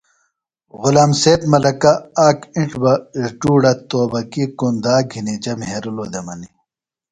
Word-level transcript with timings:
غلام 0.81 1.11
سید 1.21 1.41
ملکہ 1.51 1.93
آک 2.25 2.39
اِنڇ 2.57 2.71
بہ 2.81 2.91
اڙدوڑہ 3.19 3.71
توبکی 3.89 4.43
کُنداک 4.57 5.03
گِھنی 5.11 5.35
جے 5.43 5.53
مھیرِلوۡ 5.59 6.09
دےۡ 6.13 6.23
منیۡ 6.25 6.53